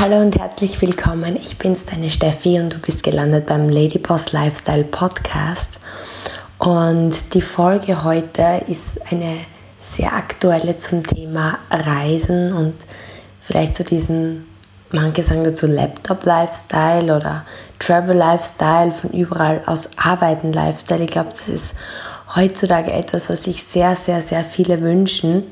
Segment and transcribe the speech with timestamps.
[0.00, 1.34] Hallo und herzlich willkommen.
[1.34, 5.80] Ich bin's, deine Steffi, und du bist gelandet beim Ladyboss Lifestyle Podcast.
[6.58, 9.34] Und die Folge heute ist eine
[9.76, 12.74] sehr aktuelle zum Thema Reisen und
[13.40, 14.46] vielleicht zu diesem,
[14.92, 17.44] manche sagen dazu Laptop-Lifestyle oder
[17.80, 21.02] Travel-Lifestyle, von überall aus arbeiten Lifestyle.
[21.02, 21.74] Ich glaube, das ist
[22.36, 25.42] heutzutage etwas, was sich sehr, sehr, sehr viele wünschen.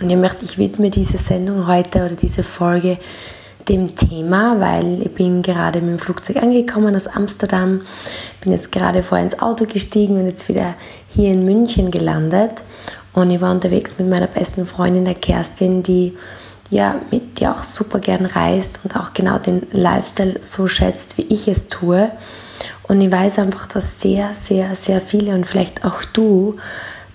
[0.00, 2.96] Und ich möchte, ich widme diese Sendung heute oder diese Folge
[3.68, 7.82] dem Thema, weil ich bin gerade mit dem Flugzeug angekommen aus Amsterdam,
[8.40, 10.74] bin jetzt gerade vorher ins Auto gestiegen und jetzt wieder
[11.08, 12.62] hier in München gelandet.
[13.12, 16.16] Und ich war unterwegs mit meiner besten Freundin, der Kerstin, die
[16.70, 21.26] ja mit dir auch super gern reist und auch genau den Lifestyle so schätzt, wie
[21.28, 22.10] ich es tue.
[22.88, 26.56] Und ich weiß einfach, dass sehr, sehr, sehr viele und vielleicht auch du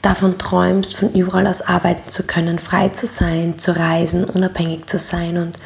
[0.02, 5.00] davon träumst, von überall aus arbeiten zu können, frei zu sein, zu reisen, unabhängig zu
[5.00, 5.38] sein.
[5.38, 5.58] Und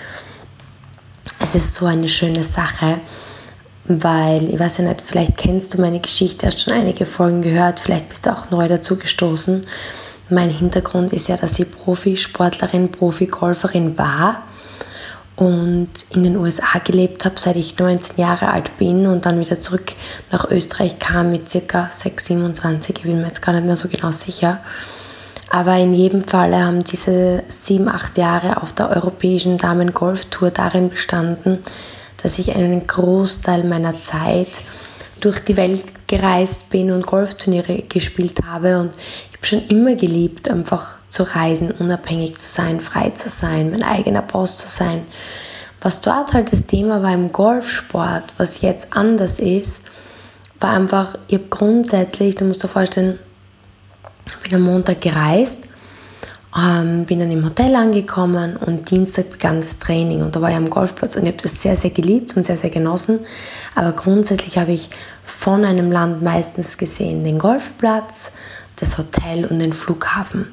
[1.39, 2.99] es ist so eine schöne Sache,
[3.85, 7.79] weil, ich weiß ja nicht, vielleicht kennst du meine Geschichte, hast schon einige Folgen gehört,
[7.79, 9.65] vielleicht bist du auch neu dazu gestoßen.
[10.29, 14.43] Mein Hintergrund ist ja, dass ich Profisportlerin, Profigolferin war
[15.35, 19.59] und in den USA gelebt habe, seit ich 19 Jahre alt bin und dann wieder
[19.59, 19.93] zurück
[20.31, 23.89] nach Österreich kam mit circa 6, 27, ich bin mir jetzt gar nicht mehr so
[23.89, 24.59] genau sicher.
[25.53, 31.59] Aber in jedem Fall haben diese sieben, acht Jahre auf der europäischen Damen-Golf-Tour darin bestanden,
[32.23, 34.47] dass ich einen Großteil meiner Zeit
[35.19, 38.79] durch die Welt gereist bin und Golfturniere gespielt habe.
[38.79, 43.71] Und ich habe schon immer geliebt, einfach zu reisen, unabhängig zu sein, frei zu sein,
[43.71, 45.05] mein eigener Boss zu sein.
[45.81, 49.83] Was dort halt das Thema war im Golfsport, was jetzt anders ist,
[50.61, 53.19] war einfach, ich habe grundsätzlich, du musst dir vorstellen,
[54.43, 55.65] bin am Montag gereist,
[56.57, 60.55] ähm, bin dann im Hotel angekommen und Dienstag begann das Training und da war ich
[60.55, 63.19] am Golfplatz und ich habe das sehr, sehr geliebt und sehr, sehr genossen.
[63.75, 64.89] Aber grundsätzlich habe ich
[65.23, 68.31] von einem Land meistens gesehen den Golfplatz,
[68.75, 70.47] das Hotel und den Flughafen.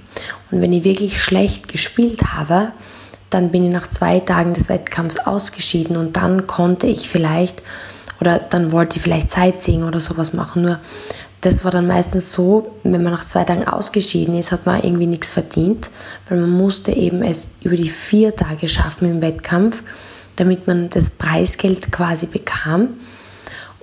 [0.50, 2.72] Und wenn ich wirklich schlecht gespielt habe,
[3.31, 7.62] dann bin ich nach zwei Tagen des Wettkampfs ausgeschieden und dann konnte ich vielleicht
[8.21, 10.62] oder dann wollte ich vielleicht Sightseeing oder sowas machen.
[10.62, 10.81] Nur
[11.41, 15.06] das war dann meistens so, wenn man nach zwei Tagen ausgeschieden ist, hat man irgendwie
[15.06, 15.91] nichts verdient,
[16.28, 19.82] weil man musste eben es über die vier Tage schaffen im Wettkampf,
[20.37, 22.94] damit man das Preisgeld quasi bekam.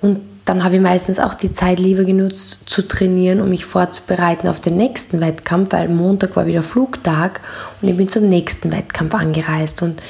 [0.01, 4.47] Und dann habe ich meistens auch die Zeit lieber genutzt zu trainieren, um mich vorzubereiten
[4.47, 7.41] auf den nächsten Wettkampf, weil Montag war wieder Flugtag
[7.81, 10.01] und ich bin zum nächsten Wettkampf angereist und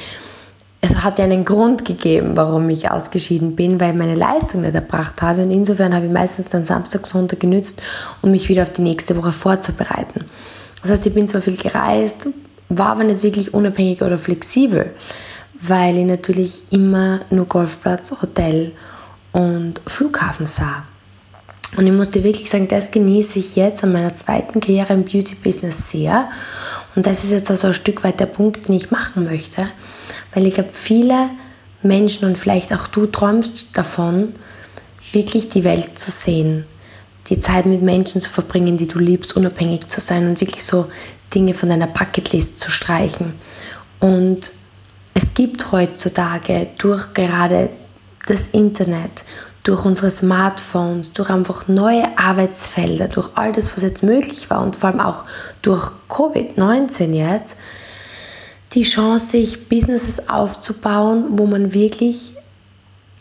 [0.85, 4.75] es hat ja einen Grund gegeben, warum ich ausgeschieden bin, weil ich meine Leistung nicht
[4.75, 5.41] erbracht habe.
[5.41, 7.81] Und insofern habe ich meistens dann Samstag, Sonntag genützt,
[8.21, 10.25] um mich wieder auf die nächste Woche vorzubereiten.
[10.81, 12.27] Das heißt, ich bin zwar viel gereist,
[12.69, 14.91] war aber nicht wirklich unabhängig oder flexibel,
[15.59, 18.71] weil ich natürlich immer nur Golfplatz, Hotel
[19.31, 20.83] und Flughafen sah.
[21.77, 25.03] Und ich muss dir wirklich sagen, das genieße ich jetzt an meiner zweiten Karriere im
[25.03, 26.29] Beauty-Business sehr.
[26.95, 29.67] Und das ist jetzt also ein Stück weit der Punkt, den ich machen möchte.
[30.33, 31.29] Weil ich glaube, viele
[31.83, 34.33] Menschen und vielleicht auch du träumst davon,
[35.11, 36.65] wirklich die Welt zu sehen,
[37.29, 40.87] die Zeit mit Menschen zu verbringen, die du liebst, unabhängig zu sein und wirklich so
[41.33, 43.33] Dinge von deiner Bucketlist zu streichen.
[43.99, 44.51] Und
[45.13, 47.69] es gibt heutzutage durch gerade
[48.27, 49.23] das Internet,
[49.65, 54.75] durch unsere Smartphones, durch einfach neue Arbeitsfelder, durch all das, was jetzt möglich war und
[54.75, 55.25] vor allem auch
[55.63, 57.57] durch Covid-19 jetzt,
[58.73, 62.33] die Chance, sich Businesses aufzubauen, wo man wirklich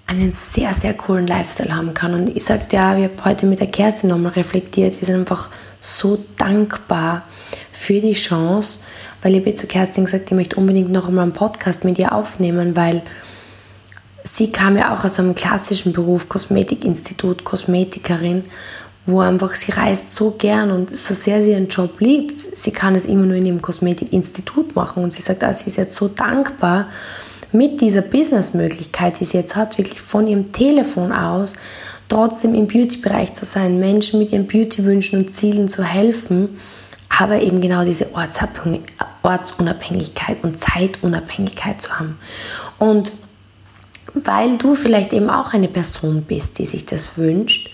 [0.06, 2.12] einen sehr, sehr coolen Lifestyle haben kann.
[2.12, 5.48] Und ich sagte ja, wir haben heute mit der Kerstin nochmal reflektiert, wir sind einfach
[5.80, 7.22] so dankbar
[7.72, 8.80] für die Chance,
[9.22, 12.12] weil ich habe zu Kerstin gesagt, ich möchte unbedingt noch einmal einen Podcast mit ihr
[12.12, 13.00] aufnehmen, weil
[14.24, 18.44] sie kam ja auch aus einem klassischen Beruf, Kosmetikinstitut, Kosmetikerin
[19.06, 22.94] wo einfach sie reist so gern und so sehr sie ihren Job liebt, sie kann
[22.94, 26.08] es immer nur in ihrem Kosmetikinstitut machen und sie sagt, ah, sie ist jetzt so
[26.08, 26.88] dankbar
[27.52, 31.52] mit dieser Businessmöglichkeit, die sie jetzt hat, wirklich von ihrem Telefon aus
[32.08, 36.58] trotzdem im Beauty-Bereich zu sein, Menschen mit ihren Beauty-Wünschen und Zielen zu helfen,
[37.08, 38.08] aber eben genau diese
[39.22, 42.18] Ortsunabhängigkeit und Zeitunabhängigkeit zu haben.
[42.78, 43.12] Und
[44.12, 47.70] weil du vielleicht eben auch eine Person bist, die sich das wünscht,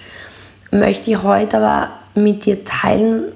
[0.71, 3.33] möchte ich heute aber mit dir teilen,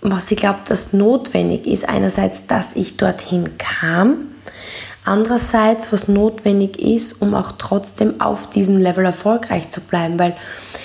[0.00, 1.88] was ich glaube, dass notwendig ist.
[1.88, 4.28] Einerseits, dass ich dorthin kam.
[5.04, 10.18] Andererseits, was notwendig ist, um auch trotzdem auf diesem Level erfolgreich zu bleiben.
[10.18, 10.36] Weil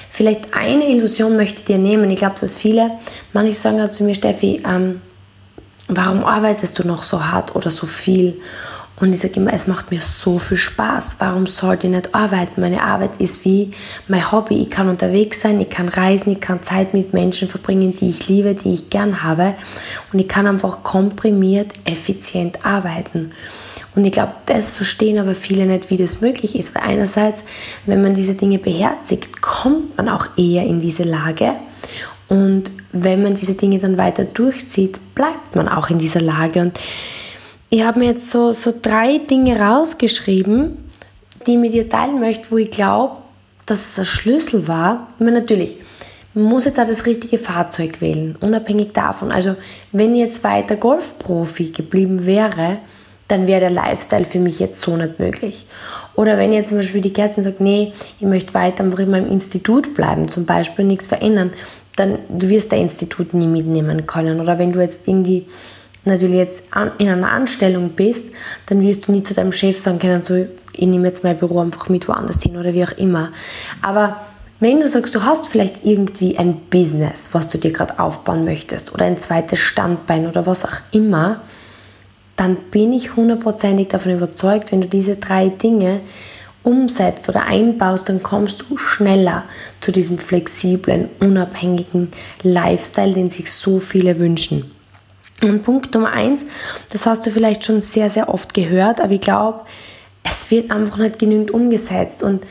[0.09, 2.09] vielleicht eine Illusion möchte ich dir nehmen.
[2.11, 2.91] Ich glaube, dass viele,
[3.33, 5.01] manche sagen zu mir, Steffi, ähm,
[5.87, 8.39] warum arbeitest du noch so hart oder so viel?
[9.01, 11.15] Und ich sage immer, es macht mir so viel Spaß.
[11.17, 12.61] Warum sollte ich nicht arbeiten?
[12.61, 13.71] Meine Arbeit ist wie
[14.07, 14.61] mein Hobby.
[14.61, 18.27] Ich kann unterwegs sein, ich kann reisen, ich kann Zeit mit Menschen verbringen, die ich
[18.27, 19.55] liebe, die ich gern habe.
[20.13, 23.31] Und ich kann einfach komprimiert, effizient arbeiten.
[23.95, 26.75] Und ich glaube, das verstehen aber viele nicht, wie das möglich ist.
[26.75, 27.43] Weil einerseits,
[27.87, 31.55] wenn man diese Dinge beherzigt, kommt man auch eher in diese Lage.
[32.29, 36.61] Und wenn man diese Dinge dann weiter durchzieht, bleibt man auch in dieser Lage.
[36.61, 36.79] Und
[37.73, 40.77] ich habe mir jetzt so, so drei Dinge rausgeschrieben,
[41.47, 43.17] die ich mit dir teilen möchte, wo ich glaube,
[43.65, 45.07] dass es ein Schlüssel war.
[45.13, 45.77] Ich meine, natürlich,
[46.33, 49.31] man muss jetzt auch das richtige Fahrzeug wählen, unabhängig davon.
[49.31, 49.55] Also,
[49.93, 52.79] wenn ich jetzt weiter Golfprofi geblieben wäre,
[53.29, 55.65] dann wäre der Lifestyle für mich jetzt so nicht möglich.
[56.15, 59.31] Oder wenn jetzt zum Beispiel die Kerstin sagt, nee, ich möchte weiter einfach in meinem
[59.31, 61.51] Institut bleiben, zum Beispiel nichts verändern,
[61.95, 64.41] dann du wirst dein Institut nie mitnehmen können.
[64.41, 65.45] Oder wenn du jetzt irgendwie
[66.05, 66.63] natürlich jetzt
[66.97, 68.33] in einer Anstellung bist,
[68.67, 71.59] dann wirst du nie zu deinem Chef sagen können, so, ich nehme jetzt mein Büro
[71.59, 73.31] einfach mit woanders hin oder wie auch immer.
[73.81, 74.21] Aber
[74.59, 78.93] wenn du sagst, du hast vielleicht irgendwie ein Business, was du dir gerade aufbauen möchtest
[78.93, 81.41] oder ein zweites Standbein oder was auch immer,
[82.35, 86.01] dann bin ich hundertprozentig davon überzeugt, wenn du diese drei Dinge
[86.63, 89.43] umsetzt oder einbaust, dann kommst du schneller
[89.79, 92.11] zu diesem flexiblen, unabhängigen
[92.43, 94.69] Lifestyle, den sich so viele wünschen.
[95.41, 96.45] Und Punkt Nummer eins,
[96.91, 99.61] das hast du vielleicht schon sehr, sehr oft gehört, aber ich glaube,
[100.23, 102.23] es wird einfach nicht genügend umgesetzt.
[102.23, 102.43] Und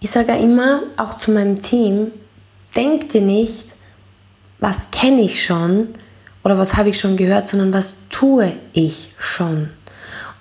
[0.00, 2.12] ich sage ja immer, auch zu meinem Team,
[2.76, 3.68] denk dir nicht,
[4.60, 5.88] was kenne ich schon
[6.44, 9.70] oder was habe ich schon gehört, sondern was tue ich schon.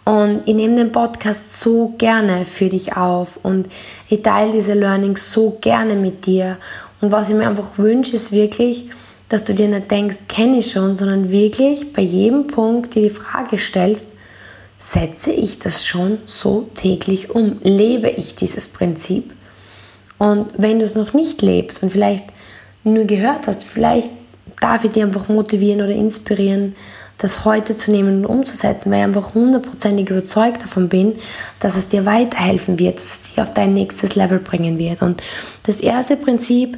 [0.06, 3.68] Und ich nehme den Podcast so gerne für dich auf und
[4.08, 6.58] ich teile diese Learnings so gerne mit dir.
[7.02, 8.90] Und was ich mir einfach wünsche, ist wirklich,
[9.30, 13.10] dass du dir nicht denkst, kenne ich schon, sondern wirklich bei jedem Punkt dir die
[13.10, 14.06] Frage stellst,
[14.80, 17.60] setze ich das schon so täglich um?
[17.64, 19.34] Lebe ich dieses Prinzip?
[20.18, 22.26] Und wenn du es noch nicht lebst und vielleicht
[22.84, 24.10] nur gehört hast, vielleicht
[24.60, 26.76] darf ich dir einfach motivieren oder inspirieren,
[27.18, 31.16] das heute zu nehmen und umzusetzen, weil ich einfach hundertprozentig überzeugt davon bin,
[31.60, 35.02] dass es dir weiterhelfen wird, dass es dich auf dein nächstes Level bringen wird.
[35.02, 35.24] Und
[35.64, 36.78] das erste Prinzip,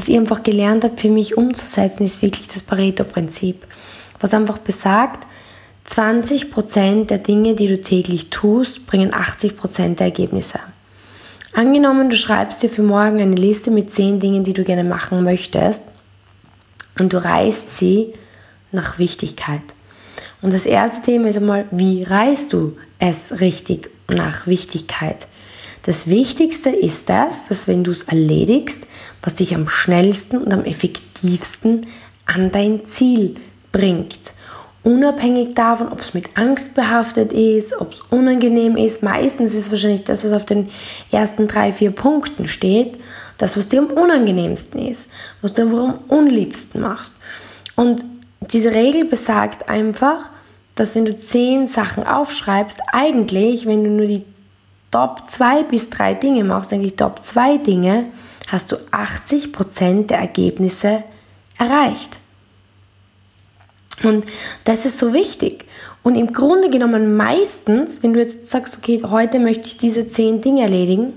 [0.00, 3.66] was ich einfach gelernt habe, für mich umzusetzen, ist wirklich das Pareto-Prinzip,
[4.18, 5.26] was einfach besagt,
[5.86, 10.58] 20% der Dinge, die du täglich tust, bringen 80% der Ergebnisse.
[11.52, 15.22] Angenommen, du schreibst dir für morgen eine Liste mit 10 Dingen, die du gerne machen
[15.22, 15.82] möchtest
[16.98, 18.14] und du reißt sie
[18.72, 19.60] nach Wichtigkeit.
[20.40, 25.26] Und das erste Thema ist einmal, wie reißt du es richtig nach Wichtigkeit?
[25.82, 28.86] Das Wichtigste ist das, dass wenn du es erledigst,
[29.22, 31.86] was dich am schnellsten und am effektivsten
[32.26, 33.36] an dein Ziel
[33.72, 34.32] bringt.
[34.82, 40.04] Unabhängig davon, ob es mit Angst behaftet ist, ob es unangenehm ist, meistens ist wahrscheinlich
[40.04, 40.70] das, was auf den
[41.10, 42.98] ersten drei, vier Punkten steht,
[43.36, 45.10] das, was dir am unangenehmsten ist,
[45.42, 47.16] was du am unliebsten machst.
[47.76, 48.04] Und
[48.40, 50.30] diese Regel besagt einfach,
[50.76, 54.24] dass wenn du zehn Sachen aufschreibst, eigentlich, wenn du nur die
[54.90, 58.06] Top 2 bis 3 Dinge machst, eigentlich Top 2 Dinge,
[58.48, 61.04] hast du 80% der Ergebnisse
[61.58, 62.18] erreicht.
[64.02, 64.24] Und
[64.64, 65.66] das ist so wichtig.
[66.02, 70.40] Und im Grunde genommen meistens, wenn du jetzt sagst, okay, heute möchte ich diese 10
[70.40, 71.12] Dinge erledigen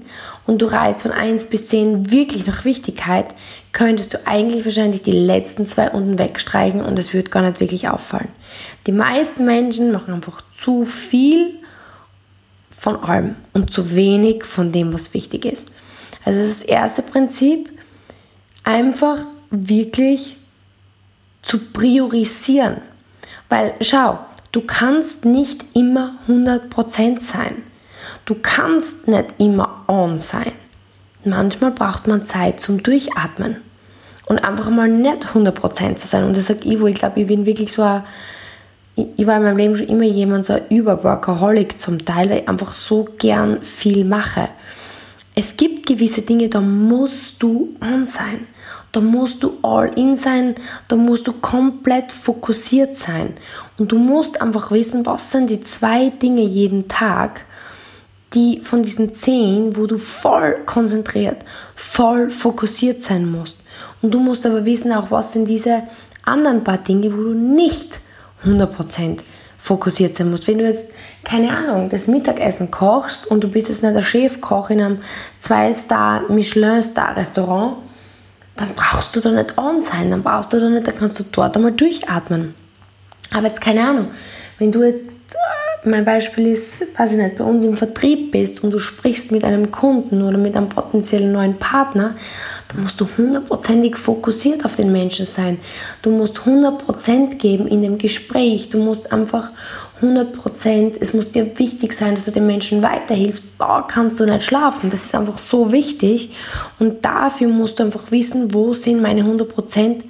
[0.45, 3.33] und du reißt von 1 bis 10 wirklich nach Wichtigkeit,
[3.71, 7.87] könntest du eigentlich wahrscheinlich die letzten zwei unten wegstreichen und es wird gar nicht wirklich
[7.87, 8.27] auffallen.
[8.85, 11.62] Die meisten Menschen machen einfach zu viel
[12.83, 15.71] von allem und zu wenig von dem, was wichtig ist.
[16.25, 17.69] Also das, erste Prinzip,
[18.65, 19.19] einfach
[19.51, 20.35] wirklich
[21.41, 22.81] zu priorisieren.
[23.47, 24.19] Weil schau,
[24.51, 27.63] du kannst nicht immer 100% sein.
[28.25, 30.51] Du kannst nicht immer on sein.
[31.23, 33.61] Manchmal braucht man Zeit zum Durchatmen
[34.25, 36.25] und einfach mal nicht 100% zu sein.
[36.25, 38.03] Und das sage ich, wo ich glaube, ich bin wirklich so ein
[38.95, 42.47] ich war in meinem Leben schon immer jemand, so ein Überworkaholic zum Teil, weil ich
[42.47, 44.49] einfach so gern viel mache.
[45.35, 48.47] Es gibt gewisse Dinge, da musst du on sein.
[48.91, 50.53] Da musst du all in sein,
[50.87, 53.33] da musst du komplett fokussiert sein.
[53.79, 57.45] Und du musst einfach wissen, was sind die zwei Dinge jeden Tag,
[58.35, 61.37] die von diesen zehn, wo du voll konzentriert,
[61.73, 63.57] voll fokussiert sein musst.
[64.03, 65.83] Und du musst aber wissen auch, was sind diese
[66.23, 67.99] anderen paar Dinge, wo du nicht
[68.45, 69.19] 100%
[69.57, 70.47] fokussiert sein musst.
[70.47, 70.91] Wenn du jetzt,
[71.23, 74.97] keine Ahnung, das Mittagessen kochst und du bist jetzt nicht der Chefkoch in einem
[75.41, 77.77] 2-Star Michelin-Star-Restaurant,
[78.57, 81.23] dann brauchst du da nicht on sein, dann brauchst du da nicht, dann kannst du
[81.31, 82.53] dort einmal durchatmen.
[83.33, 84.07] Aber jetzt keine Ahnung,
[84.59, 85.35] wenn du jetzt
[85.85, 89.43] mein Beispiel ist, weiß ich nicht, bei uns im Vertrieb bist und du sprichst mit
[89.43, 92.15] einem Kunden oder mit einem potenziellen neuen Partner,
[92.69, 95.57] dann musst du hundertprozentig fokussiert auf den Menschen sein.
[96.01, 98.69] Du musst hundertprozent geben in dem Gespräch.
[98.69, 99.51] Du musst einfach
[100.01, 103.45] hundertprozent, es muss dir wichtig sein, dass du den Menschen weiterhilfst.
[103.59, 104.89] Da kannst du nicht schlafen.
[104.89, 106.35] Das ist einfach so wichtig.
[106.79, 110.05] Und dafür musst du einfach wissen, wo sind meine hundertprozent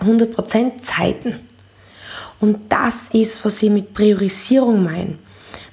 [0.00, 1.40] 100 Zeiten.
[2.40, 5.18] Und das ist, was ich mit Priorisierung meine.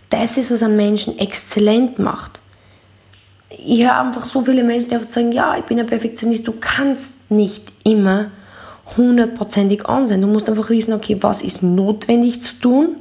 [0.09, 2.39] Das ist, was einen Menschen exzellent macht.
[3.50, 6.47] Ich höre einfach so viele Menschen, die einfach sagen, ja, ich bin ein Perfektionist.
[6.47, 8.31] Du kannst nicht immer
[8.95, 10.21] hundertprozentig an sein.
[10.21, 12.95] Du musst einfach wissen, okay, was ist notwendig zu tun,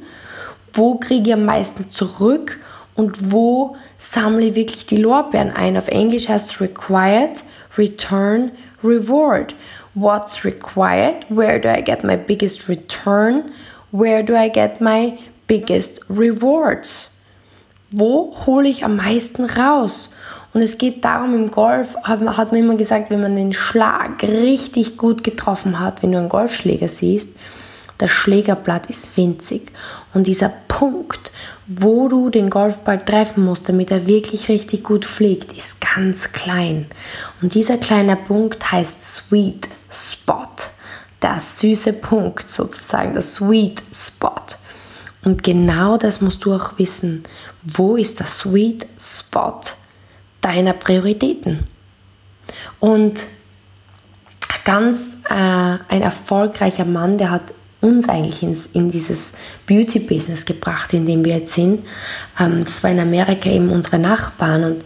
[0.73, 2.59] wo kriege ich am meisten zurück
[2.95, 5.77] und wo sammle ich wirklich die Lorbeeren ein.
[5.77, 7.43] Auf Englisch heißt es required,
[7.77, 8.51] return,
[8.83, 9.55] reward.
[9.99, 11.25] What's required?
[11.27, 13.51] Where do I get my biggest return?
[13.89, 17.09] Where do I get my biggest rewards?
[17.89, 20.09] Wo hole ich am meisten raus?
[20.53, 24.97] Und es geht darum, im Golf hat, man immer gesagt, wenn man den Schlag richtig
[24.97, 27.35] gut getroffen hat, wenn du einen Golfschläger siehst,
[27.97, 29.71] das Schlägerblatt ist winzig.
[30.13, 31.31] Und dieser Punkt,
[31.65, 36.85] wo du den Golfball treffen musst, damit er wirklich richtig gut fliegt, ist ganz klein.
[37.41, 40.47] Und dieser kleine Punkt heißt Sweet Spot.
[41.21, 44.29] Der süße Punkt sozusagen, der Sweet Spot.
[45.23, 47.23] Und genau das musst du auch wissen.
[47.63, 49.61] Wo ist der Sweet Spot
[50.41, 51.65] deiner Prioritäten?
[52.79, 53.19] Und
[54.63, 59.33] ganz äh, ein erfolgreicher Mann, der hat uns eigentlich ins, in dieses
[59.65, 61.85] Beauty-Business gebracht, in dem wir jetzt sind.
[62.39, 64.83] Ähm, das war in Amerika eben unsere Nachbarn und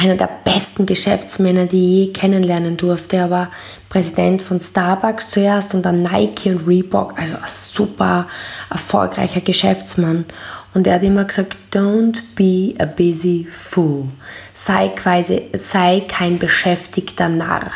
[0.00, 3.16] einer der besten Geschäftsmänner, die ich je kennenlernen durfte.
[3.16, 3.50] Er war
[3.88, 8.26] Präsident von Starbucks zuerst und dann Nike und Reebok, also ein super
[8.70, 10.24] erfolgreicher Geschäftsmann.
[10.72, 14.08] Und er hat immer gesagt, don't be a busy fool.
[14.54, 17.70] Sei, quasi, sei kein beschäftigter Narr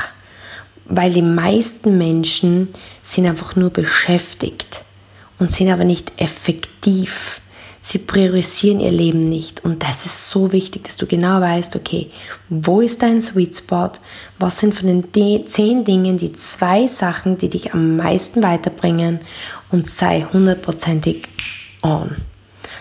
[0.86, 2.68] weil die meisten Menschen
[3.02, 4.82] sind einfach nur beschäftigt
[5.38, 7.40] und sind aber nicht effektiv.
[7.86, 12.10] Sie priorisieren ihr Leben nicht und das ist so wichtig, dass du genau weißt, okay,
[12.48, 13.90] wo ist dein Sweet Spot?
[14.38, 19.20] Was sind von den zehn Dingen die zwei Sachen, die dich am meisten weiterbringen
[19.70, 21.28] und sei hundertprozentig
[21.82, 22.16] on.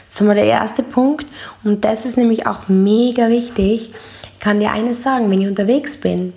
[0.07, 1.25] Das ist einmal der erste Punkt
[1.65, 3.91] und das ist nämlich auch mega wichtig.
[4.33, 6.31] Ich kann dir eines sagen, wenn ich unterwegs bin,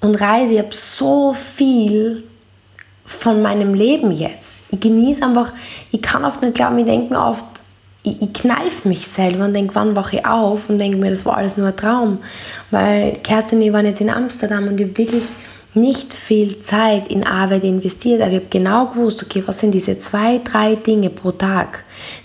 [0.00, 0.54] und reise.
[0.54, 2.24] Ich habe so viel
[3.04, 4.64] von meinem Leben jetzt.
[4.70, 5.52] Ich genieße einfach,
[5.90, 7.44] ich kann oft nicht glauben, ich denke mir oft,
[8.04, 11.26] ich, ich kneife mich selber und denke, wann wache ich auf und denke mir, das
[11.26, 12.18] war alles nur ein Traum.
[12.70, 15.24] Weil Kerstin und ich waren jetzt in Amsterdam und ich habe wirklich
[15.74, 19.98] nicht viel Zeit in Arbeit investiert, aber ich habe genau gewusst, okay, was sind diese
[19.98, 21.82] zwei, drei Dinge pro Tag,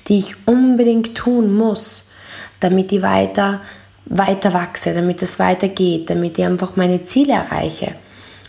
[0.07, 2.11] die ich unbedingt tun muss,
[2.59, 3.61] damit ich weiter
[4.09, 7.95] weiter wachse, damit es weitergeht, damit ich einfach meine Ziele erreiche.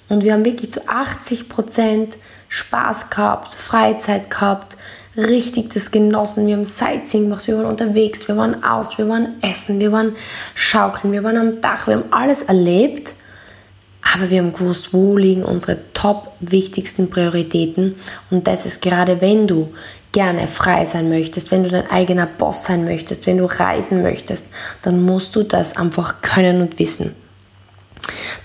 [0.08, 2.16] Und wir haben wirklich zu 80 Prozent
[2.48, 4.76] Spaß gehabt, Freizeit gehabt,
[5.16, 6.46] richtig das genossen.
[6.46, 10.14] Wir haben Sightseeing gemacht, wir waren unterwegs, wir waren aus, wir waren essen, wir waren
[10.54, 13.14] schaukeln, wir waren am Dach, wir haben alles erlebt.
[14.14, 17.96] Aber wir haben gewusst, wo liegen unsere top wichtigsten Prioritäten.
[18.30, 19.72] Und das ist gerade, wenn du
[20.12, 24.46] gerne frei sein möchtest, wenn du dein eigener Boss sein möchtest, wenn du reisen möchtest,
[24.82, 27.14] dann musst du das einfach können und wissen.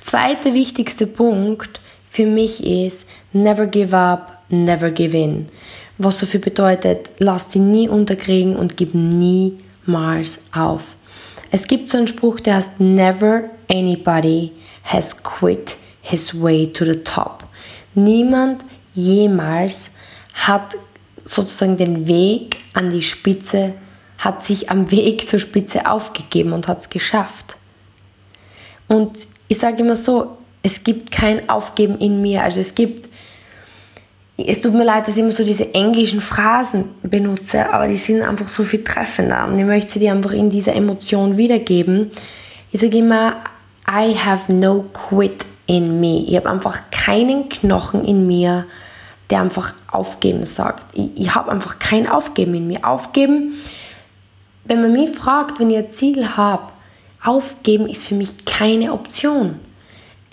[0.04, 1.80] Zweiter wichtigster Punkt
[2.10, 5.50] für mich ist never give up, never give in.
[5.98, 10.96] Was so viel bedeutet, lass dich nie unterkriegen und gib niemals auf.
[11.52, 14.52] Es gibt so einen Spruch, der heißt never anybody
[14.84, 17.44] has quit his way to the top.
[17.94, 19.92] Niemand jemals
[20.34, 20.76] hat
[21.24, 23.74] sozusagen den Weg an die Spitze,
[24.18, 27.56] hat sich am Weg zur Spitze aufgegeben und hat es geschafft.
[28.88, 32.44] Und ich sage immer so, es gibt kein Aufgeben in mir.
[32.44, 33.08] Also es gibt,
[34.38, 38.22] es tut mir leid, dass ich immer so diese englischen Phrasen benutze, aber die sind
[38.22, 42.12] einfach so viel treffender und ich möchte sie dir einfach in dieser Emotion wiedergeben.
[42.72, 43.38] Ich sage immer,
[43.88, 46.26] I have no quit in me.
[46.28, 48.66] Ich habe einfach keinen Knochen in mir,
[49.30, 50.84] der einfach aufgeben sagt.
[50.94, 52.86] Ich, ich habe einfach kein Aufgeben in mir.
[52.86, 53.54] Aufgeben,
[54.66, 56.74] wenn man mich fragt, wenn ich ein Ziel habe,
[57.24, 59.60] aufgeben ist für mich keine Option.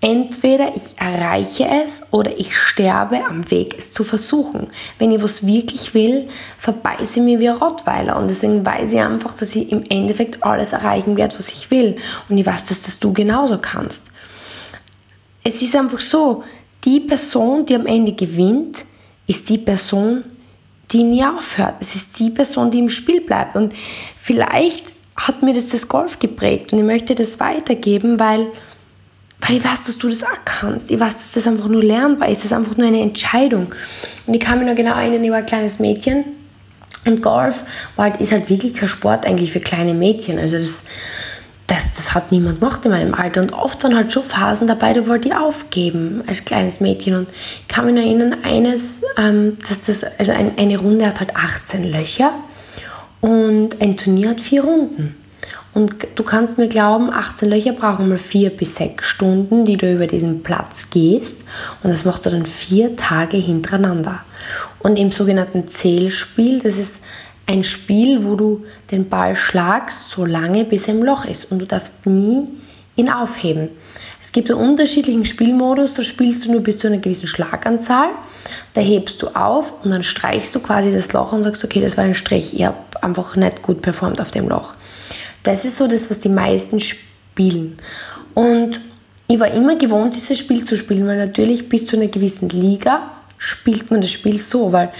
[0.05, 4.67] Entweder ich erreiche es oder ich sterbe am Weg, es zu versuchen.
[4.99, 6.29] Wenn ich was wirklich will,
[6.59, 8.17] verbeiße ich mir wie ein Rottweiler.
[8.17, 11.99] Und deswegen weiß ich einfach, dass ich im Endeffekt alles erreichen werde, was ich will.
[12.29, 14.09] Und ich weiß, dass das du genauso kannst.
[15.45, 16.43] Es ist einfach so,
[16.85, 18.79] die Person, die am Ende gewinnt,
[19.29, 20.25] ist die Person,
[20.91, 21.77] die nie aufhört.
[21.79, 23.55] Es ist die Person, die im Spiel bleibt.
[23.55, 23.73] Und
[24.17, 28.49] vielleicht hat mir das das Golf geprägt und ich möchte das weitergeben, weil,
[29.47, 30.91] weil ich weiß, dass du das auch kannst.
[30.91, 32.39] Ich weiß, dass das einfach nur lernbar ist.
[32.39, 33.73] Das ist einfach nur eine Entscheidung.
[34.27, 36.25] Und ich kann mich noch genau erinnern, ich war ein kleines Mädchen
[37.05, 37.65] und Golf
[37.99, 40.39] halt, ist halt wirklich kein Sport eigentlich für kleine Mädchen.
[40.39, 40.85] Also das,
[41.67, 43.41] das, das hat niemand gemacht in meinem Alter.
[43.41, 47.17] Und oft waren halt schon Phasen dabei, da wollte ich aufgeben als kleines Mädchen.
[47.17, 47.29] Und
[47.63, 51.35] ich kann mich noch erinnern, eines, ähm, dass das, also ein, eine Runde hat halt
[51.35, 52.33] 18 Löcher
[53.21, 55.17] und ein Turnier hat vier Runden.
[55.75, 59.91] Und du kannst mir glauben, 18 Löcher brauchen mal vier bis sechs Stunden, die du
[59.91, 61.45] über diesen Platz gehst.
[61.83, 64.21] Und das machst du dann vier Tage hintereinander.
[64.81, 67.03] Und im sogenannten Zählspiel, das ist
[67.47, 71.51] ein Spiel, wo du den Ball schlagst, so lange bis er im Loch ist.
[71.51, 72.49] Und du darfst nie
[72.97, 73.71] ihn aufheben.
[74.21, 78.11] Es gibt einen unterschiedlichen Spielmodus, da spielst du nur bis zu einer gewissen Schlaganzahl.
[78.75, 81.97] Da hebst du auf und dann streichst du quasi das Loch und sagst, okay, das
[81.97, 84.75] war ein Strich, ich habe einfach nicht gut performt auf dem Loch.
[85.43, 87.79] Das ist so das, was die meisten spielen.
[88.35, 88.81] Und
[89.29, 93.11] ich war immer gewohnt, dieses Spiel zu spielen, weil natürlich bis zu einer gewissen Liga
[93.39, 94.93] spielt man das Spiel so, weil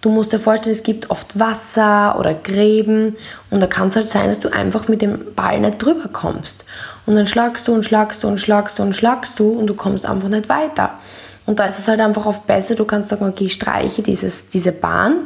[0.00, 3.16] du musst dir vorstellen, es gibt oft Wasser oder Gräben
[3.50, 6.64] und da kann es halt sein, dass du einfach mit dem Ball nicht drüber kommst.
[7.04, 9.74] Und dann schlagst du und schlagst du und schlagst du und schlagst du und du
[9.74, 10.98] kommst einfach nicht weiter.
[11.46, 14.50] Und da ist es halt einfach oft besser, du kannst sagen, okay, ich streiche dieses,
[14.50, 15.16] diese Bahn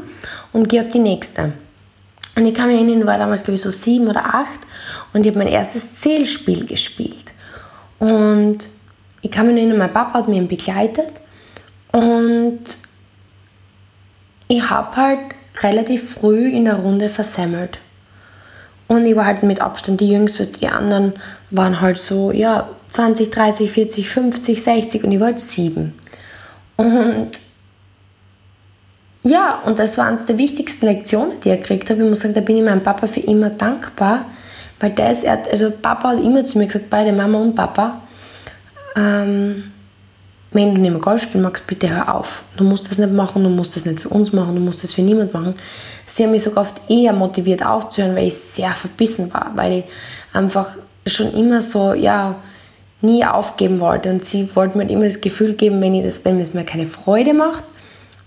[0.53, 1.53] und gehe auf die nächste.
[2.37, 4.61] Und ich kann mich erinnern, ich war damals, glaube ich, so sieben oder acht
[5.13, 7.27] und ich habe mein erstes Zählspiel gespielt.
[7.99, 8.59] Und
[9.23, 11.13] ich kann mich erinnern, mein Papa hat mich begleitet
[11.93, 12.61] und
[14.49, 15.21] ich habe halt
[15.63, 17.79] relativ früh in der Runde versemmelt.
[18.89, 21.15] Und ich war halt mit Abstand die Jüngste, die anderen
[21.51, 25.95] waren halt so, ja, 20, 30, 40, 50, 60 und ich war halt sieben.
[26.77, 27.31] Und
[29.25, 32.03] ja, und das war eines der wichtigsten Lektionen, die ich gekriegt habe.
[32.03, 34.27] Ich muss sagen, da bin ich meinem Papa für immer dankbar,
[34.79, 38.03] weil der ist, also Papa hat immer zu mir gesagt, beide Mama und Papa,
[38.95, 39.73] ähm,
[40.53, 42.43] wenn du nicht mehr Golf spielen magst, bitte hör auf.
[42.57, 44.93] Du musst das nicht machen, du musst das nicht für uns machen, du musst das
[44.93, 45.55] für niemand machen.
[46.07, 49.85] Sie haben mich sogar oft eher motiviert aufzuhören, weil ich sehr verbissen war, weil ich
[50.35, 50.69] einfach
[51.07, 52.37] schon immer so, ja,
[53.01, 54.11] nie aufgeben wollte.
[54.11, 56.87] Und sie wollten mir immer das Gefühl geben, wenn, ich das, wenn es mir keine
[56.87, 57.65] Freude macht,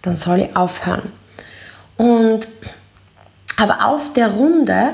[0.07, 1.11] dann soll ich aufhören.
[1.97, 2.47] Und
[3.57, 4.89] aber auf der Runde,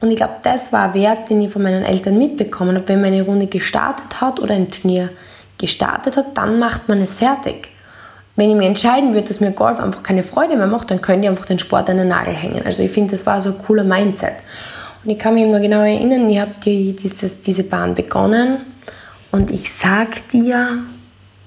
[0.00, 3.02] und ich glaube, das war ein Wert, den ich von meinen Eltern mitbekommen habe, wenn
[3.02, 5.10] meine Runde gestartet hat oder ein Turnier
[5.58, 7.68] gestartet hat, dann macht man es fertig.
[8.36, 11.24] Wenn ich mir entscheiden würde, dass mir Golf einfach keine Freude mehr macht, dann könnte
[11.24, 12.64] ich einfach den Sport an den Nagel hängen.
[12.64, 14.36] Also ich finde, das war so ein cooler Mindset.
[15.04, 18.58] Und ich kann mich noch genau erinnern, ich habe die, diese Bahn begonnen
[19.30, 20.78] und ich sag dir,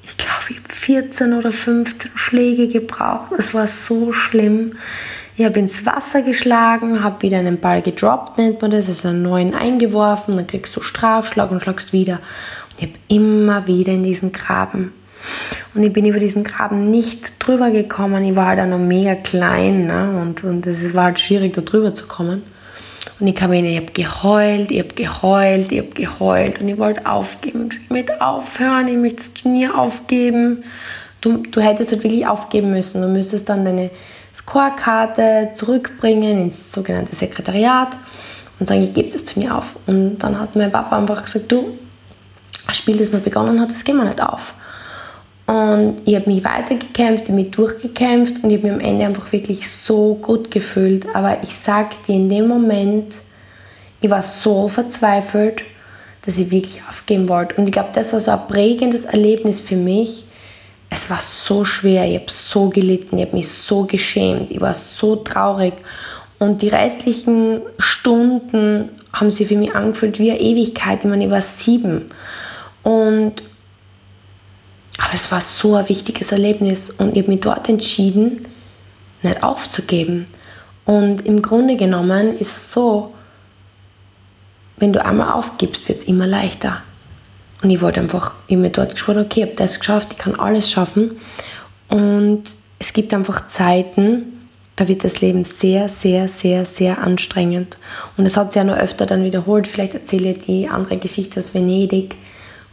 [0.04, 0.33] ich glaube,
[0.69, 3.32] 14 oder 15 Schläge gebraucht.
[3.38, 4.73] Es war so schlimm.
[5.36, 9.23] Ich habe ins Wasser geschlagen, habe wieder einen Ball gedroppt, nennt man das, also einen
[9.23, 12.19] neuen eingeworfen, dann kriegst du Strafschlag und schlagst wieder.
[12.77, 14.93] Ich habe immer wieder in diesen Graben.
[15.73, 18.23] Und ich bin über diesen Graben nicht drüber gekommen.
[18.23, 20.19] Ich war halt auch noch mega klein ne?
[20.21, 22.43] und, und es war halt schwierig, da drüber zu kommen.
[23.20, 26.78] Und ich kam hin, ich habe geheult, ich habe geheult, ich habe geheult und ich
[26.78, 27.70] wollte aufgeben.
[27.72, 30.63] Ich möchte aufhören, ich möchte das Turnier aufgeben.
[31.22, 33.02] Du, du hättest halt wirklich aufgeben müssen.
[33.02, 33.92] Du müsstest dann deine
[34.36, 37.96] Scorekarte zurückbringen ins sogenannte Sekretariat
[38.60, 39.76] und sagen, ich gebe das Turnier auf.
[39.86, 41.78] Und dann hat mein Papa einfach gesagt, du,
[42.68, 44.54] das Spiel, das man begonnen hat, das gehen wir nicht auf.
[45.45, 49.06] Und ich habe mich weitergekämpft, ich habe mich durchgekämpft und ich habe mich am Ende
[49.06, 51.06] einfach wirklich so gut gefühlt.
[51.13, 53.13] Aber ich sage dir, in dem Moment,
[53.99, 55.63] ich war so verzweifelt,
[56.25, 57.56] dass ich wirklich aufgeben wollte.
[57.56, 60.23] Und ich glaube, das war so ein prägendes Erlebnis für mich.
[60.89, 64.73] Es war so schwer, ich habe so gelitten, ich habe mich so geschämt, ich war
[64.73, 65.73] so traurig.
[66.39, 70.99] Und die restlichen Stunden haben sich für mich angefühlt wie eine Ewigkeit.
[70.99, 72.06] Ich meine, ich war sieben.
[72.84, 73.34] Und
[74.97, 78.47] aber es war so ein wichtiges Erlebnis und ich habe mich dort entschieden,
[79.21, 80.27] nicht aufzugeben.
[80.86, 83.13] Und im Grunde genommen ist es so,
[84.77, 86.82] wenn du einmal aufgibst, wird es immer leichter.
[87.62, 90.36] Und ich wollte einfach, ich mir dort geschworen, okay, ich habe das geschafft, ich kann
[90.36, 91.17] alles schaffen.
[91.89, 92.43] Und
[92.79, 97.77] es gibt einfach Zeiten, da wird das Leben sehr, sehr, sehr, sehr anstrengend.
[98.17, 99.67] Und es hat sich ja noch öfter dann wiederholt.
[99.67, 102.15] Vielleicht erzähle ich die andere Geschichte aus Venedig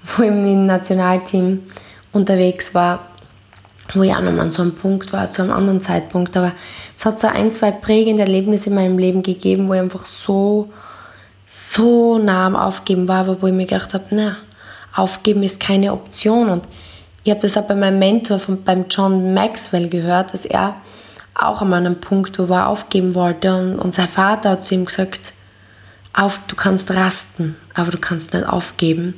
[0.03, 1.61] wo ich dem Nationalteam
[2.13, 3.01] unterwegs war,
[3.95, 6.37] wo ich auch nochmal an so einem Punkt war, zu einem anderen Zeitpunkt.
[6.37, 6.53] Aber
[6.97, 10.71] es hat so ein, zwei prägende Erlebnisse in meinem Leben gegeben, wo ich einfach so,
[11.51, 14.37] so nah am Aufgeben war, aber wo ich mir gedacht habe, na,
[14.95, 16.49] Aufgeben ist keine Option.
[16.49, 16.65] Und
[17.23, 20.77] ich habe das auch bei meinem Mentor, von, beim John Maxwell gehört, dass er
[21.35, 24.85] auch an einem Punkt, wo er aufgeben wollte und, und sein Vater hat zu ihm
[24.85, 25.33] gesagt,
[26.13, 29.15] auf, du kannst rasten, aber du kannst nicht aufgeben.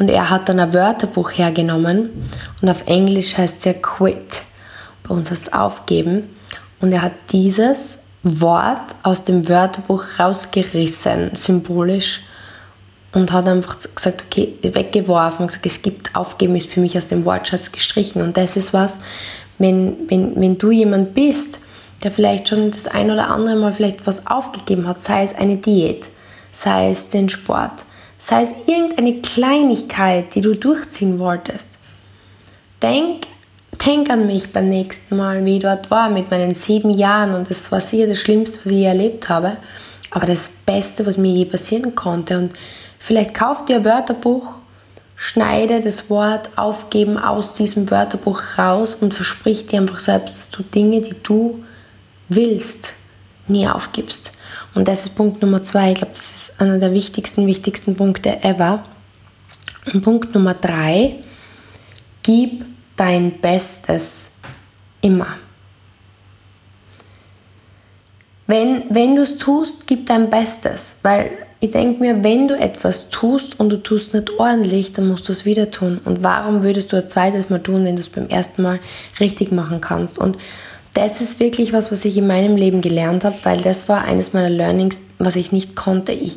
[0.00, 2.26] Und er hat dann ein Wörterbuch hergenommen
[2.62, 4.40] und auf Englisch heißt es ja quit.
[5.06, 6.24] Bei uns heißt es aufgeben.
[6.80, 12.22] Und er hat dieses Wort aus dem Wörterbuch rausgerissen, symbolisch,
[13.12, 17.26] und hat einfach gesagt, okay, weggeworfen, gesagt, es gibt Aufgeben, ist für mich aus dem
[17.26, 18.22] Wortschatz gestrichen.
[18.22, 19.00] Und das ist was,
[19.58, 21.58] wenn, wenn, wenn du jemand bist,
[22.02, 25.56] der vielleicht schon das ein oder andere Mal vielleicht was aufgegeben hat, sei es eine
[25.56, 26.06] Diät,
[26.52, 27.84] sei es den Sport,
[28.20, 31.78] sei es irgendeine Kleinigkeit, die du durchziehen wolltest.
[32.82, 33.26] Denk,
[33.84, 37.50] denk an mich beim nächsten Mal, wie ich dort war mit meinen sieben Jahren und
[37.50, 39.56] das war sicher das Schlimmste, was ich je erlebt habe,
[40.10, 42.52] aber das Beste, was mir je passieren konnte und
[42.98, 44.60] vielleicht kauf dir ein Wörterbuch
[45.22, 50.62] schneide das Wort aufgeben aus diesem Wörterbuch raus und versprich dir einfach selbst, dass du
[50.62, 51.62] Dinge, die du
[52.30, 52.94] willst,
[53.46, 54.32] nie aufgibst.
[54.74, 55.92] Und das ist Punkt Nummer zwei.
[55.92, 58.84] Ich glaube, das ist einer der wichtigsten, wichtigsten Punkte ever.
[59.92, 61.16] Und Punkt Nummer drei,
[62.22, 62.64] gib
[62.96, 64.32] dein Bestes
[65.00, 65.38] immer.
[68.46, 71.30] Wenn, wenn du es tust, gib dein Bestes, weil
[71.60, 75.32] ich denke mir, wenn du etwas tust und du tust nicht ordentlich, dann musst du
[75.32, 76.00] es wieder tun.
[76.04, 78.80] Und warum würdest du ein zweites Mal tun, wenn du es beim ersten Mal
[79.20, 80.18] richtig machen kannst?
[80.18, 80.36] Und
[80.94, 84.32] das ist wirklich was, was ich in meinem Leben gelernt habe, weil das war eines
[84.32, 86.12] meiner Learnings, was ich nicht konnte.
[86.12, 86.36] Ich,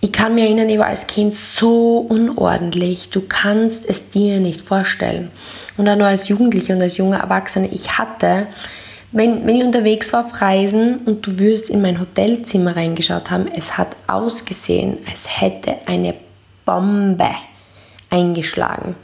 [0.00, 3.10] ich kann mir erinnern, ich war als Kind so unordentlich.
[3.10, 5.30] Du kannst es dir nicht vorstellen.
[5.76, 8.46] Und dann nur als Jugendliche und als junger Erwachsene, ich hatte
[9.12, 13.48] wenn, wenn ich unterwegs war auf Reisen und du würdest in mein Hotelzimmer reingeschaut haben,
[13.48, 16.14] es hat ausgesehen, als hätte eine
[16.64, 17.30] Bombe
[18.08, 18.94] eingeschlagen.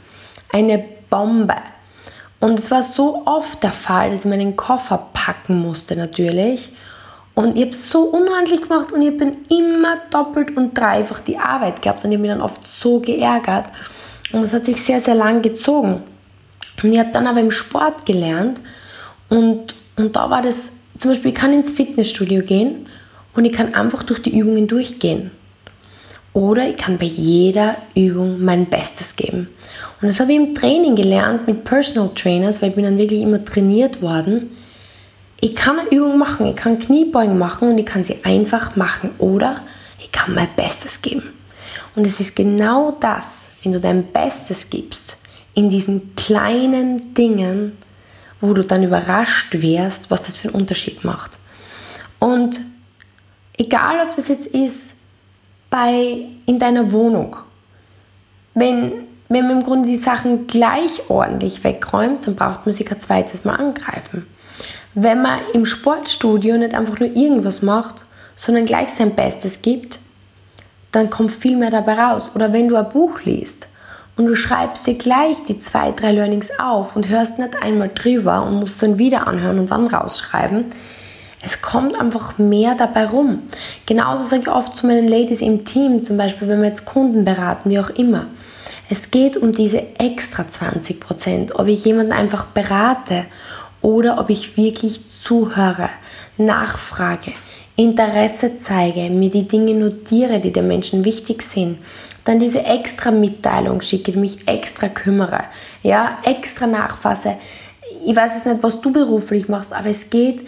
[0.51, 1.55] Eine Bombe.
[2.39, 6.69] Und es war so oft der Fall, dass ich meinen Koffer packen musste natürlich.
[7.33, 11.19] Und ich habe es so unordentlich gemacht und ich habe dann immer doppelt und dreifach
[11.19, 13.65] die Arbeit gehabt und ich habe mich dann oft so geärgert.
[14.31, 16.01] Und das hat sich sehr, sehr lang gezogen.
[16.81, 18.59] Und ich habe dann aber im Sport gelernt
[19.29, 22.87] und, und da war das, zum Beispiel, ich kann ins Fitnessstudio gehen
[23.35, 25.31] und ich kann einfach durch die Übungen durchgehen.
[26.37, 29.49] Oder ich kann bei jeder Übung mein Bestes geben.
[29.99, 33.23] Und das habe ich im Training gelernt mit Personal Trainers, weil ich bin dann wirklich
[33.23, 34.55] immer trainiert worden.
[35.41, 39.15] Ich kann eine Übung machen, ich kann Kniebeugen machen und ich kann sie einfach machen.
[39.17, 39.63] Oder
[39.99, 41.23] ich kann mein Bestes geben.
[41.95, 45.17] Und es ist genau das, wenn du dein Bestes gibst,
[45.55, 47.79] in diesen kleinen Dingen,
[48.41, 51.31] wo du dann überrascht wärst, was das für einen Unterschied macht.
[52.19, 52.59] Und
[53.57, 54.96] egal, ob das jetzt ist
[55.69, 57.35] bei, in deiner Wohnung,
[58.53, 58.93] wenn,
[59.29, 63.45] wenn man im Grunde die Sachen gleich ordentlich wegräumt, dann braucht man sich kein zweites
[63.45, 64.25] Mal angreifen.
[64.93, 69.99] Wenn man im Sportstudio nicht einfach nur irgendwas macht, sondern gleich sein Bestes gibt,
[70.91, 72.31] dann kommt viel mehr dabei raus.
[72.33, 73.67] Oder wenn du ein Buch liest
[74.15, 78.43] und du schreibst dir gleich die zwei, drei Learnings auf und hörst nicht einmal drüber
[78.43, 80.65] und musst dann wieder anhören und dann rausschreiben.
[81.41, 83.43] Es kommt einfach mehr dabei rum.
[83.85, 87.25] Genauso sage ich oft zu meinen Ladies im Team, zum Beispiel, wenn wir jetzt Kunden
[87.25, 88.27] beraten, wie auch immer.
[88.89, 93.25] Es geht um diese extra 20%, ob ich jemanden einfach berate
[93.81, 95.89] oder ob ich wirklich zuhöre,
[96.37, 97.33] nachfrage,
[97.75, 101.77] Interesse zeige, mir die Dinge notiere, die den Menschen wichtig sind,
[102.23, 105.43] dann diese extra Mitteilung schicke, mich extra kümmere,
[105.83, 107.35] ja, extra nachfasse.
[108.05, 110.47] Ich weiß jetzt nicht, was du beruflich machst, aber es geht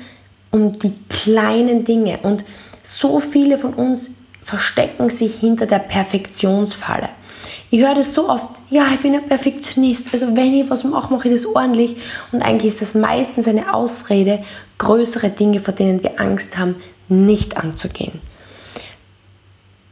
[0.51, 2.43] um die kleinen Dinge und
[2.83, 4.12] so viele von uns
[4.43, 7.09] verstecken sich hinter der Perfektionsfalle.
[7.71, 10.12] Ich höre das so oft, ja, ich bin ein Perfektionist.
[10.12, 11.97] Also wenn ich was mache, mache ich das ordentlich.
[12.31, 14.43] Und eigentlich ist das meistens eine Ausrede,
[14.79, 16.77] größere Dinge, vor denen wir Angst haben,
[17.09, 18.21] nicht anzugehen.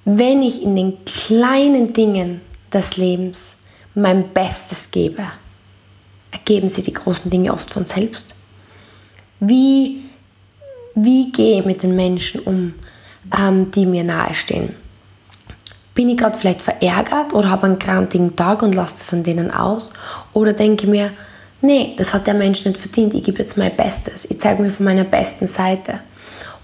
[0.05, 2.41] Wenn ich in den kleinen Dingen
[2.73, 3.57] des Lebens
[3.93, 5.23] mein Bestes gebe,
[6.31, 8.33] ergeben sie die großen Dinge oft von selbst.
[9.39, 10.03] Wie,
[10.99, 12.73] wie gehe ich mit den Menschen um,
[13.37, 14.73] ähm, die mir nahestehen?
[15.93, 19.51] Bin ich gerade vielleicht verärgert oder habe einen grantigen Tag und lasse das an denen
[19.51, 19.93] aus?
[20.33, 21.11] Oder denke mir,
[21.61, 24.71] nee, das hat der Mensch nicht verdient, ich gebe jetzt mein Bestes, ich zeige mir
[24.71, 25.99] von meiner besten Seite.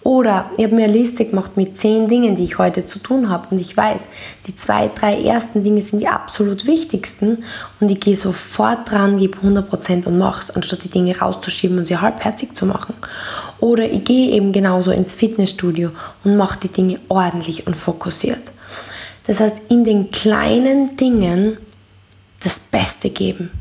[0.04, 3.30] Oder ich habe mir eine Liste gemacht mit zehn Dingen, die ich heute zu tun
[3.30, 3.48] habe.
[3.52, 4.10] Und ich weiß,
[4.46, 7.46] die zwei, drei ersten Dinge sind die absolut wichtigsten.
[7.80, 11.86] Und ich gehe sofort dran, gebe 100% und mache es, anstatt die Dinge rauszuschieben und
[11.86, 12.96] sie halbherzig zu machen.
[13.62, 15.92] Oder ich gehe eben genauso ins Fitnessstudio
[16.26, 18.52] und mache die Dinge ordentlich und fokussiert.
[19.26, 21.58] Das heißt, in den kleinen Dingen
[22.44, 23.52] das Beste geben.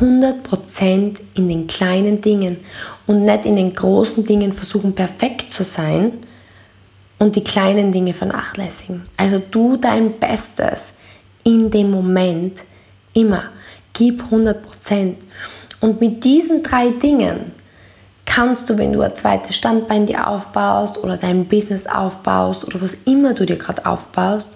[0.00, 2.58] 100% in den kleinen Dingen
[3.06, 6.12] und nicht in den großen Dingen versuchen perfekt zu sein
[7.18, 9.06] und die kleinen Dinge vernachlässigen.
[9.16, 10.98] Also du dein Bestes
[11.44, 12.64] in dem Moment
[13.12, 13.44] immer.
[13.92, 15.14] Gib 100%.
[15.80, 17.52] Und mit diesen drei Dingen
[18.24, 22.94] kannst du, wenn du ein zweites Standbein dir aufbaust oder dein Business aufbaust oder was
[23.04, 24.50] immer du dir gerade aufbaust,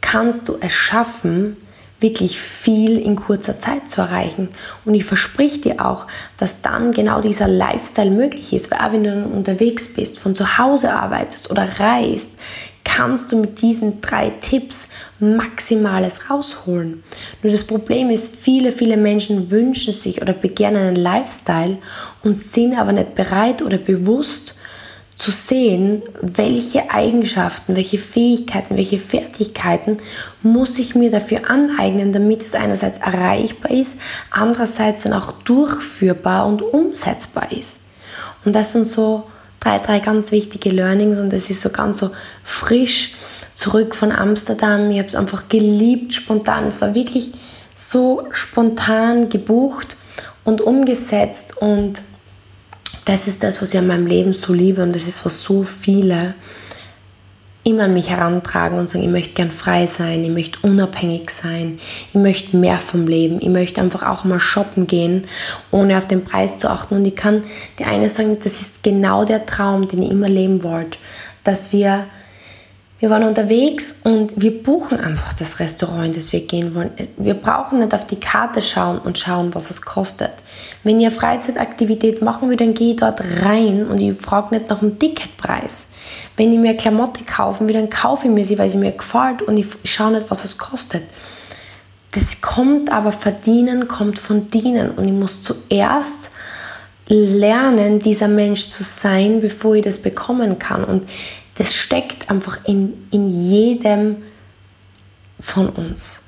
[0.00, 1.56] kannst du es schaffen,
[2.00, 4.48] wirklich viel in kurzer Zeit zu erreichen.
[4.84, 6.06] Und ich versprich dir auch,
[6.38, 10.34] dass dann genau dieser Lifestyle möglich ist, weil auch wenn du dann unterwegs bist, von
[10.34, 12.38] zu Hause arbeitest oder reist,
[12.84, 14.88] kannst du mit diesen drei Tipps
[15.20, 17.04] Maximales rausholen.
[17.42, 21.78] Nur das Problem ist, viele, viele Menschen wünschen sich oder begehren einen Lifestyle
[22.24, 24.54] und sind aber nicht bereit oder bewusst,
[25.20, 29.98] zu sehen, welche Eigenschaften, welche Fähigkeiten, welche Fertigkeiten
[30.42, 36.62] muss ich mir dafür aneignen, damit es einerseits erreichbar ist, andererseits dann auch durchführbar und
[36.62, 37.80] umsetzbar ist.
[38.46, 39.24] Und das sind so
[39.60, 43.12] drei, drei ganz wichtige Learnings und das ist so ganz so frisch
[43.52, 44.90] zurück von Amsterdam.
[44.90, 46.66] Ich habe es einfach geliebt, spontan.
[46.66, 47.32] Es war wirklich
[47.76, 49.98] so spontan gebucht
[50.44, 52.00] und umgesetzt und
[53.04, 55.62] das ist das, was ich an meinem Leben so liebe und das ist, was so
[55.62, 56.34] viele
[57.62, 61.78] immer an mich herantragen und sagen, ich möchte gern frei sein, ich möchte unabhängig sein,
[62.08, 65.24] ich möchte mehr vom Leben, ich möchte einfach auch mal shoppen gehen,
[65.70, 66.96] ohne auf den Preis zu achten.
[66.96, 67.44] Und ich kann
[67.78, 70.98] die eine sagen, das ist genau der Traum, den ich immer leben wollte,
[71.44, 72.06] dass wir
[73.00, 76.90] wir waren unterwegs und wir buchen einfach das Restaurant, in das wir gehen wollen.
[77.16, 80.32] Wir brauchen nicht auf die Karte schauen und schauen, was es kostet.
[80.84, 84.80] Wenn ihr Freizeitaktivität machen will, dann gehe ich dort rein und ich frage nicht nach
[84.80, 85.88] dem Ticketpreis.
[86.36, 89.40] Wenn ich mir Klamotte kaufen will, dann kaufe ich mir sie, weil sie mir gefällt
[89.40, 91.02] und ich schaue nicht, was es kostet.
[92.12, 96.32] Das kommt aber, verdienen kommt von dienen und ich muss zuerst
[97.06, 100.84] lernen, dieser Mensch zu sein, bevor ich das bekommen kann.
[100.84, 101.06] Und
[101.60, 104.22] das steckt einfach in, in jedem
[105.38, 106.22] von uns.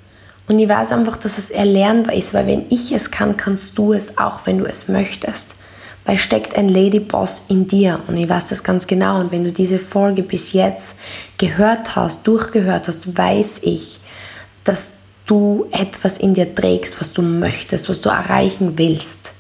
[0.46, 3.94] Und ich weiß einfach, dass es erlernbar ist, weil wenn ich es kann, kannst du
[3.94, 5.56] es auch, wenn du es möchtest.
[6.04, 9.20] Weil steckt ein Ladyboss in dir und ich weiß das ganz genau.
[9.20, 10.98] Und wenn du diese Folge bis jetzt
[11.38, 14.00] gehört hast, durchgehört hast, weiß ich,
[14.64, 14.90] dass
[15.24, 19.32] du etwas in dir trägst, was du möchtest, was du erreichen willst.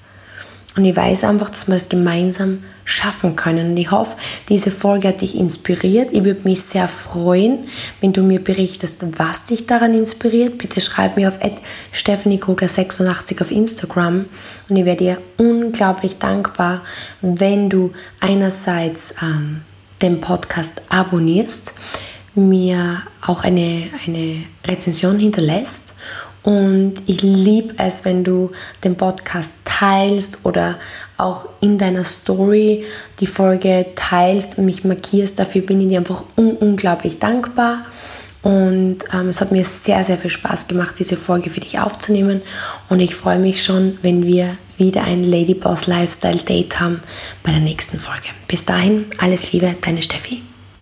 [0.74, 3.72] Und ich weiß einfach, dass wir das gemeinsam schaffen können.
[3.72, 4.16] Und ich hoffe,
[4.48, 6.10] diese Folge hat dich inspiriert.
[6.12, 7.68] Ich würde mich sehr freuen,
[8.00, 10.56] wenn du mir berichtest, was dich daran inspiriert.
[10.56, 11.38] Bitte schreib mir auf
[11.92, 14.24] stephaniekruger86 auf Instagram.
[14.68, 16.80] Und ich wäre dir unglaublich dankbar,
[17.20, 19.60] wenn du einerseits ähm,
[20.00, 21.74] den Podcast abonnierst,
[22.34, 25.92] mir auch eine, eine Rezension hinterlässt
[26.42, 28.50] und ich liebe es, wenn du
[28.82, 30.78] den Podcast teilst oder
[31.16, 32.84] auch in deiner Story
[33.20, 35.38] die Folge teilst und mich markierst.
[35.38, 37.86] Dafür bin ich dir einfach un unglaublich dankbar.
[38.42, 42.42] Und ähm, es hat mir sehr, sehr viel Spaß gemacht, diese Folge für dich aufzunehmen.
[42.88, 47.02] Und ich freue mich schon, wenn wir wieder ein Ladyboss Lifestyle Date haben
[47.44, 48.28] bei der nächsten Folge.
[48.48, 50.42] Bis dahin, alles Liebe, deine Steffi.